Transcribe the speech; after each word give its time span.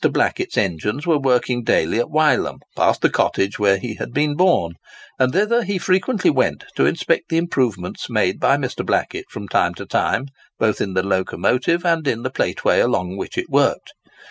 Blackett's 0.09 0.57
engines 0.57 1.05
were 1.05 1.19
working 1.19 1.63
daily 1.63 1.99
at 1.99 2.09
Wylam, 2.09 2.61
past 2.75 3.01
the 3.03 3.09
cottage 3.11 3.59
where 3.59 3.77
he 3.77 3.93
had 3.99 4.11
been 4.11 4.35
born; 4.35 4.73
and 5.19 5.31
thither 5.31 5.63
he 5.63 5.77
frequently 5.77 6.31
went 6.31 6.63
to 6.75 6.87
inspect 6.87 7.29
the 7.29 7.37
improvements 7.37 8.09
made 8.09 8.39
by 8.39 8.57
Mr. 8.57 8.83
Blackett 8.83 9.29
from 9.29 9.47
time 9.47 9.75
to 9.75 9.85
time 9.85 10.25
both 10.57 10.81
in 10.81 10.95
the 10.95 11.03
locomotive 11.03 11.85
and 11.85 12.07
in 12.07 12.23
the 12.23 12.31
plateway 12.31 12.79
along 12.79 13.15
which 13.15 13.37
it 13.37 13.51
worked. 13.51 13.93